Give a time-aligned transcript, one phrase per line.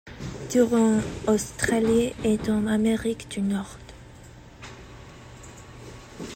[0.49, 3.77] Tour en Australie et en Amérique du Nord.